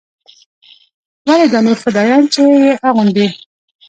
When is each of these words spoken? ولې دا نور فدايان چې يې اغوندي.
ولې 1.27 1.47
دا 1.53 1.59
نور 1.65 1.77
فدايان 1.83 2.23
چې 2.33 2.41
يې 2.61 2.71
اغوندي. 2.87 3.27